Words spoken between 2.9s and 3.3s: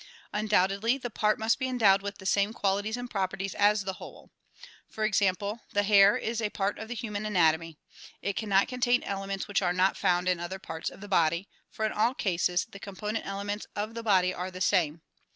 anjd